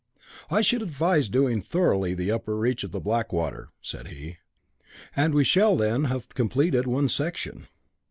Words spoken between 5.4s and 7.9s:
shall then have completed one section."